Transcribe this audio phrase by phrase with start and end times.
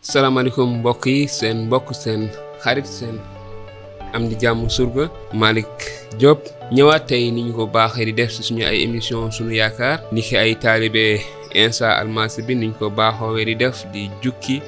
[0.00, 2.28] salaamaaleykum mbokk yi seen mbokk seen
[2.64, 3.20] xarit seen
[4.16, 5.68] am di jàmm surga Malick
[6.18, 6.40] Diop.
[6.72, 10.22] Ñëwaat tey ni ñu ko baaxee di def si suñu ay émission suñu yaakaar ni
[10.22, 11.20] ki ay taalibe
[11.54, 14.62] Insa Almasi bi ni ñu ko baaxoowee di def di jukki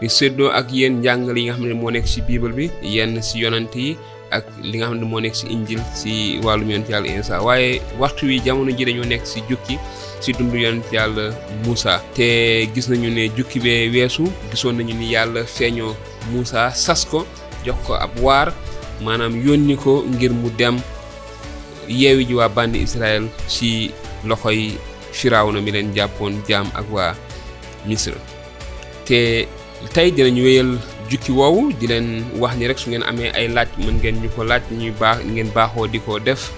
[0.00, 3.22] di séddoo ak yéen njàngale yi nga xam ne moo nekk si bible bi yenn
[3.22, 3.96] si yonant yi
[4.32, 6.12] ak li nga xam ne moo nekk si injil si
[6.44, 9.76] wàllum yonent yàlla Insa waaye waxtu wi jamono ji dañoo nekk si jukki
[10.20, 11.30] si dundu yonent yàlla
[11.64, 15.94] Moussa te gis nañu ne jukki bee weesu gisoon nañu ni yàlla feeñoo
[16.32, 17.26] Moussa sas ko
[17.64, 18.48] jox ko ab waar
[19.04, 20.80] maanaam yónni ko ngir mu dem
[21.88, 23.90] yeewi ji waa bandi Israël ci
[24.24, 24.78] loxoy
[25.12, 27.12] Firawna mi leen jàppoon jaam ak waa
[27.86, 28.16] Misra.
[29.04, 29.44] Te
[29.92, 30.70] tey dinañu wéyal
[31.12, 34.28] jukki woowu di leen wax ni rek su ngeen amee ay laaj mën ngeen ñu
[34.32, 36.48] ko laaj ñuy baax ngeen baaxoo di ko def.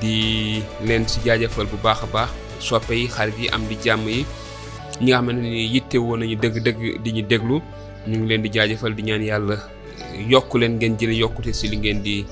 [0.00, 4.08] Di leen ci jaajëfal bu baax a baax soppe yi xarit yi am di jàmm
[4.08, 4.24] yi
[5.00, 7.60] ñi nga xamante ni yitte woon nañu dëgg-dëgg di ñu déglu
[8.08, 9.56] ñu ngi leen di jaajëfal di ñaan yàlla.
[10.28, 12.24] Yokk leen ngeen jële yokkute ci li ngeen di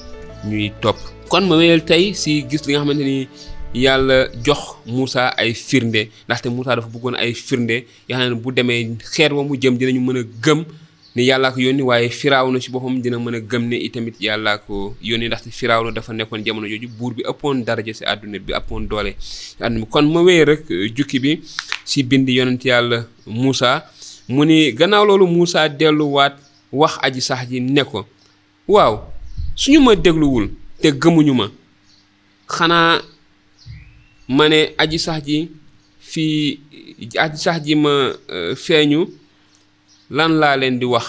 [0.48, 0.96] ñuy topp.
[1.28, 3.28] Kon ma wéyal tey ci gis li nga xamante ni
[3.74, 6.08] yàlla jox Moussa ay firnde.
[6.26, 7.84] Ndaxte Moussa dafa bëggoon ay firnde.
[8.08, 10.64] Yoo xam ne bu demee xeer wa mu jëm dinañu mën a gëm
[11.18, 14.58] ne yàllaa ko yónni waaye Firawna ci boppam dina mën a gëm ne itamit yàllaa
[14.58, 18.52] ko yónni ndaxte Firawna dafa nekkoon jamono jooju buur bi ëppoon daraja ci àdduna bi
[18.54, 20.62] ëppoon doole ci àdduna kon ma wéyee rek
[20.96, 21.40] jukki bi
[21.84, 23.82] ci bind yonent yàlla Moussa
[24.28, 26.36] mu ni gannaaw loolu Moussa delluwaat
[26.72, 28.06] wax aji sax ji ne ko
[28.68, 29.00] waaw
[29.56, 31.50] suñu ma dégluwul te gëmuñu ma
[32.46, 33.02] xanaa
[34.28, 35.50] ma ne aji sax ji
[36.00, 36.60] fii
[37.18, 38.12] aji sax ji ma
[38.54, 39.08] feeñu
[40.10, 41.06] lan laa leen di wax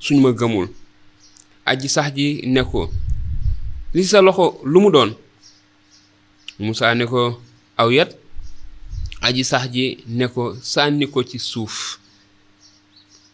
[0.00, 0.68] suñu ma gëmul.
[1.64, 2.90] Aji sax ji ne ko
[3.94, 5.10] li sa loxo lu mu doon?
[6.58, 7.40] Moussa ne ko
[7.78, 8.10] aw yat.
[9.22, 11.98] Aji sax ji ne ko sànni ko ci suuf.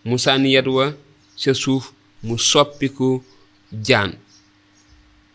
[0.05, 0.92] Mu sànni yat wa
[1.41, 3.22] ca suuf mu soppiku
[3.72, 4.12] jaan.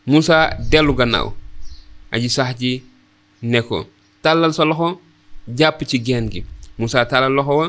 [0.06, 1.34] Moussa dellu gannaaw.
[2.12, 2.84] Aji sax ji
[3.42, 3.88] ne ko
[4.22, 5.00] tàllal sa loxo
[5.48, 6.44] jàpp ci gi.
[6.78, 7.68] Moussa tàllal loxo wa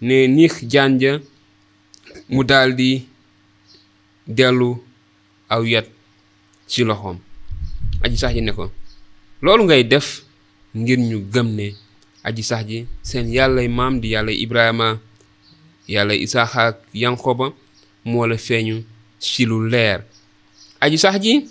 [0.00, 1.18] ne niix jaan ja
[2.28, 3.06] mu daldi
[4.26, 4.80] dellu
[5.48, 5.86] aw yat
[6.66, 7.18] ci loxoom.
[8.04, 8.70] Aji sax ji ne ko
[9.42, 10.24] loolu ngay def
[10.74, 11.74] ngir ñu gëm ne
[12.24, 14.98] aji sax ji seen yàllay maam di yàlla Ibrahima
[15.88, 17.52] yàlla Isaaxa ak Yankoba
[18.04, 18.84] moo la feeñu
[19.18, 20.00] ci lu leer.
[20.80, 21.44] Aji sax ji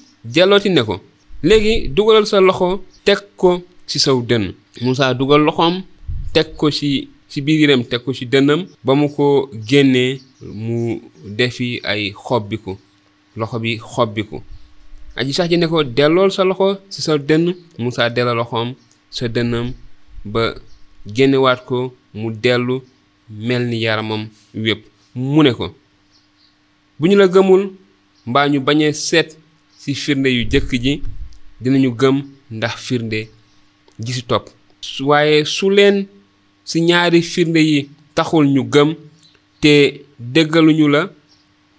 [0.69, 1.01] ne ko
[1.43, 4.53] léegi dugalal sa loxo teg ko ci saw dënn.
[4.81, 5.83] Moussa dugal loxoom
[6.33, 11.79] teg ko ci ci biiram teg ko ci dënnam ba mu ko génnee mu defi
[11.83, 12.77] ay xobbiku
[13.35, 14.37] loxo bi xobbiku.
[15.15, 17.55] Aji sax ji ne ko dellool sa loxo ci sa dënn.
[17.79, 18.75] Moussa delloo loxoom
[19.09, 19.73] sa dënnam
[20.25, 20.53] ba
[21.07, 22.81] génnewaat ko mu dellu
[23.29, 24.85] mel ni yaramam wépp.
[25.15, 25.73] Mu ne ko
[26.99, 27.71] bu ñu la gëmul
[28.27, 29.37] mbaa ñu bañ a seet
[29.79, 31.01] ci firnde yu jëkk ji
[31.61, 33.27] dinañu gëm ndax firnde
[33.99, 34.49] ji ci topp.
[35.01, 36.05] Waaye su leen
[36.65, 38.89] ci ñaari firnde yi taxul ñu gëm
[39.61, 39.73] te
[40.19, 41.01] déggaluñu la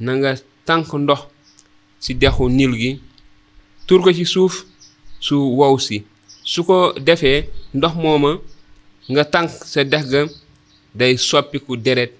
[0.00, 0.34] na nga
[0.66, 1.20] tànk ndox
[2.00, 3.00] ci dexu nil gi
[3.86, 4.64] tur ko ci suuf
[5.20, 6.02] su wow si.
[6.42, 8.30] Su ko defee ndox mooma
[9.10, 10.22] nga tànk sa dex ga
[10.94, 12.12] day soppiku deret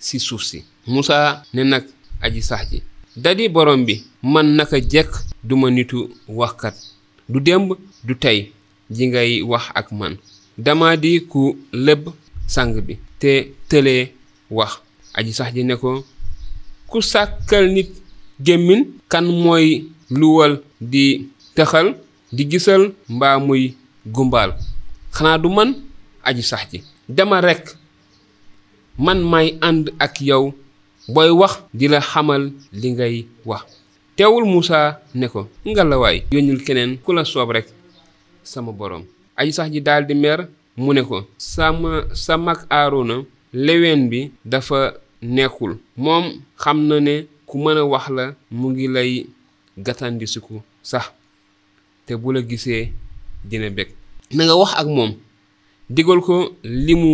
[0.00, 0.64] ci suuf si.
[0.86, 1.84] Moussa ne nag
[2.22, 2.82] aji sax ji
[3.16, 5.10] dadi borom bi man naka jekk
[5.44, 6.74] duma nitu waxkat.
[7.28, 8.52] Du démb du tey
[8.90, 10.16] ji ngay wax ak man
[10.58, 12.08] dama di ku lëbb
[12.46, 14.12] sang bi te tëlee
[14.50, 14.72] wax
[15.18, 16.04] aji sax ji ne ko
[16.90, 16.98] ku
[17.74, 17.90] nit
[18.40, 21.96] gémmiñ kan mooy luwal di tëxal
[22.32, 23.74] di gisal mbaa muy
[24.14, 24.50] gumbaal
[25.16, 25.70] xanaa du man
[26.24, 26.78] aji sax ji.
[27.08, 27.76] Dama rekk
[28.98, 30.52] man may ànd ak yow
[31.08, 33.62] booy wax di la xamal li ngay wax.
[34.16, 37.68] Teewul Moussa ne ko ngalawaay yónnil keneen ku la soob rekk
[38.42, 39.04] sama boroom
[39.36, 43.16] aji sax ji daldi mer mu ne ko sama sa mag Aarona
[43.52, 46.24] leween bi dafa nekkul moom
[46.62, 49.26] xam na ne ku mën a wax la mu ngi lay
[49.78, 51.04] gàttandisiku sax.
[52.06, 52.92] Te bu la gisee
[53.44, 53.88] dina bég.
[54.32, 55.12] Na wax ak moom.
[55.90, 57.12] Digal ko li mu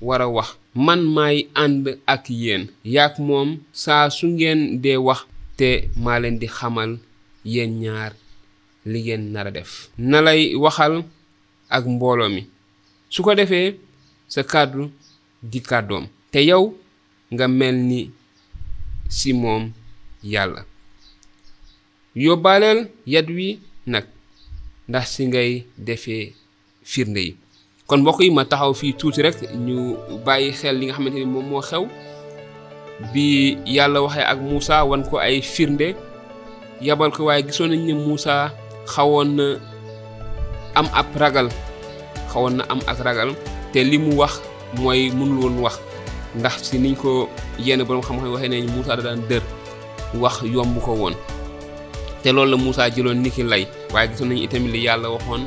[0.00, 0.56] war a wax.
[0.74, 2.68] Man maay ànd ak yéen.
[2.84, 5.20] Yaak moom saa su ngeen dee wax
[5.56, 6.98] te maa leen di xamal
[7.44, 8.12] yéen ñaar
[8.86, 9.88] li ngeen nar a def.
[9.98, 11.04] Na lay waxal
[11.70, 12.46] ak mbooloo mi.
[13.10, 13.78] Su ko defee
[14.28, 14.90] sa kàddu
[15.42, 16.06] di kàddoom.
[16.30, 16.74] Te yow
[17.32, 18.10] nga mel ni
[19.08, 19.70] si moom
[20.22, 20.64] yàlla.
[22.14, 24.04] Yóbbaaleel yat wi nag
[24.88, 26.34] ndax si ngay defee
[26.82, 27.36] firnde yi.
[27.86, 31.26] Kon mbokk yi ma taxaw fii tuuti rek ñu bàyyi xel li nga xamante ni
[31.26, 31.84] moom moo xew.
[33.12, 35.94] Bi yàlla waxee ak Moussa wan ko ay firnde
[36.80, 38.52] yabal ko waaye gisoon nañ ne Moussa
[38.86, 39.46] xawoon na
[40.74, 41.48] am ab ragal
[42.32, 43.30] xawoon na am ak ragal
[43.72, 44.40] te li mu wax
[44.78, 45.78] mooy mënul woon wax.
[46.34, 47.28] Ndax si niñ ko
[47.58, 49.42] yenn borom xam-xam waxee nañ Moussa da daan dër
[50.18, 51.14] wax yomb ko woon.
[52.22, 55.46] Te loolu la Moussa jëloon niki lay waaye gisoon nañu itamit li yàlla waxoon.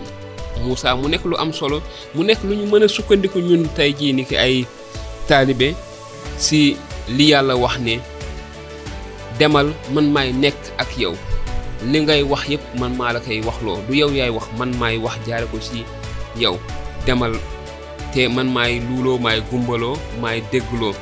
[0.63, 1.81] Moussa mu nekk lu am solo
[2.15, 4.65] mu nekk lu ñu mën a sukkandiku ñun tey jii niki ay
[5.27, 5.75] taalibe
[6.37, 6.77] si
[7.09, 7.99] li yàlla wax ne
[9.39, 11.13] demal man maay nekk ak yow
[11.85, 13.81] li ngay wax yépp man maa la koy waxloo.
[13.87, 15.83] Du yow yaay wax man maay wax jaare ko si
[16.35, 16.57] yow.
[17.05, 17.33] Demal
[18.13, 20.93] te man maay luuloo maay gumbaloo maay déggloo.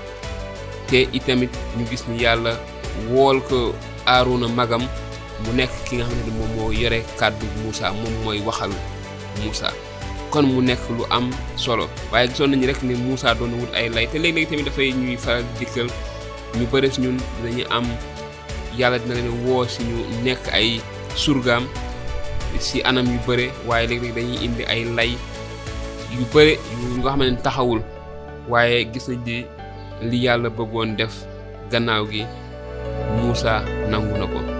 [0.88, 2.60] Te itamit ñu gis ni yàlla
[3.10, 3.74] wool ko
[4.06, 4.83] aaruna magam
[5.45, 8.71] mu nekk ki nga xamante ni moom moo yore kàddu Moussa moom mooy waxal
[9.44, 9.71] Moussa.
[10.31, 11.88] Kon mu nekk lu am solo.
[12.12, 15.18] Waaye gisoon nañu rek ne Moussa doon wut ay lay te léeg-léeg tamit dafay ñuy
[15.18, 15.88] faral dikkal
[16.60, 17.86] ñu bëri si ñun dinañu am
[18.80, 20.81] yàlla dina leen woo si ñu nekk ay
[21.16, 21.63] surgaam
[22.60, 25.12] si anam yu bëre waaye léeg-léeg dañuy indi ay lay
[26.16, 27.81] yu bëre yu nga xam ne taxawul
[28.50, 29.38] waaye gis nañ di
[30.10, 31.13] li yàlla bëggoon def
[31.72, 32.24] gannaaw gi
[33.19, 33.54] Moussa
[33.92, 34.55] nangu na ko